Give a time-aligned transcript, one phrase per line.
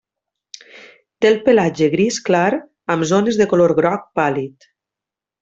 [1.25, 2.47] Té el pelatge gris clar
[2.95, 4.69] amb zones de color groc pàl·lid.